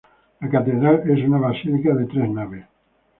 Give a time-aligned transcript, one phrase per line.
[0.39, 2.65] La catedral es una basílica de tres naves.